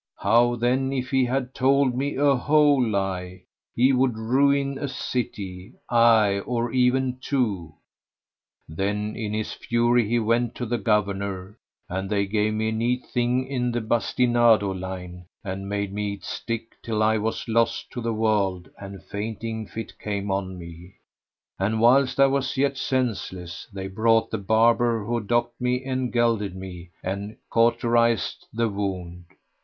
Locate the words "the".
10.65-10.79, 13.71-13.79, 18.01-18.11, 24.31-24.39, 28.51-28.67